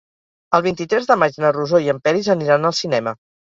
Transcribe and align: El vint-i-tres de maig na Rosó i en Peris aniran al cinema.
El 0.59 0.63
vint-i-tres 0.67 1.09
de 1.11 1.17
maig 1.25 1.37
na 1.45 1.53
Rosó 1.59 1.83
i 1.89 1.93
en 1.95 2.01
Peris 2.09 2.33
aniran 2.37 2.69
al 2.73 2.77
cinema. 2.83 3.17